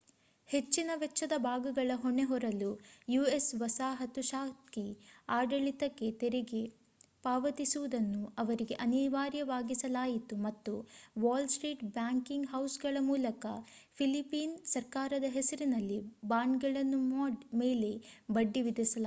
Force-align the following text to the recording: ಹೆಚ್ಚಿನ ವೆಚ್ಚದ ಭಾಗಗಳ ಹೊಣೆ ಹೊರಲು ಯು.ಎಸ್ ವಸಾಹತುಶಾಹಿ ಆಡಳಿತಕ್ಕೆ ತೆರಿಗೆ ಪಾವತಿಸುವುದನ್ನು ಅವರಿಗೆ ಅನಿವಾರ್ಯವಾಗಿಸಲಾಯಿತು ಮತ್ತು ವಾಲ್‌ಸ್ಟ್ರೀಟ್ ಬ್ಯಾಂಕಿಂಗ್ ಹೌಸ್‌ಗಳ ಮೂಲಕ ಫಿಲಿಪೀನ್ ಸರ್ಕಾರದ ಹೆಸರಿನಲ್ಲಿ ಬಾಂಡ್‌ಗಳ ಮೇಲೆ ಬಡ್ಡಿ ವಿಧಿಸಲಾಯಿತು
ಹೆಚ್ಚಿನ 0.49 0.91
ವೆಚ್ಚದ 0.95 1.33
ಭಾಗಗಳ 1.43 1.91
ಹೊಣೆ 1.95 2.23
ಹೊರಲು 2.23 2.69
ಯು.ಎಸ್ 3.09 3.55
ವಸಾಹತುಶಾಹಿ 3.55 4.85
ಆಡಳಿತಕ್ಕೆ 5.29 6.11
ತೆರಿಗೆ 6.13 6.61
ಪಾವತಿಸುವುದನ್ನು 7.25 8.33
ಅವರಿಗೆ 8.37 8.73
ಅನಿವಾರ್ಯವಾಗಿಸಲಾಯಿತು 8.75 10.35
ಮತ್ತು 10.37 10.73
ವಾಲ್‌ಸ್ಟ್ರೀಟ್ 11.19 11.83
ಬ್ಯಾಂಕಿಂಗ್ 11.93 12.49
ಹೌಸ್‌ಗಳ 12.49 12.97
ಮೂಲಕ 13.01 13.45
ಫಿಲಿಪೀನ್ 13.99 14.57
ಸರ್ಕಾರದ 14.65 15.23
ಹೆಸರಿನಲ್ಲಿ 15.29 15.99
ಬಾಂಡ್‌ಗಳ 16.25 16.77
ಮೇಲೆ 17.55 17.91
ಬಡ್ಡಿ 18.31 18.61
ವಿಧಿಸಲಾಯಿತು 18.61 18.99